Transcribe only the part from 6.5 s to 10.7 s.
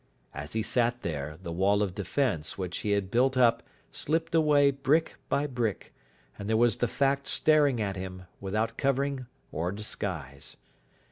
was the fact staring at him, without covering or disguise.